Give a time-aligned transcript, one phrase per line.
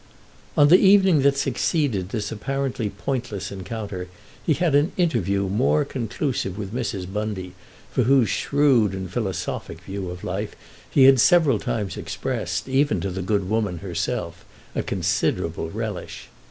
[0.57, 4.07] ON the evening that succeeded this apparently pointless encounter
[4.43, 7.13] he had an interview more conclusive with Mrs.
[7.13, 7.53] Bundy,
[7.91, 10.55] for whose shrewd and philosophic view of life
[10.89, 14.43] he had several times expressed, even to the good woman herself,
[14.73, 16.29] a considerable relish.